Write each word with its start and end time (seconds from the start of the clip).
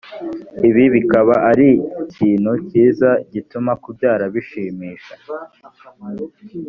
ibi 0.67 0.85
bikaba 0.95 1.33
ari 1.51 1.69
ikintu 2.03 2.51
kiza 2.67 3.11
gituma 3.33 3.71
kubyara 3.83 4.25
bishimisha 4.33 5.13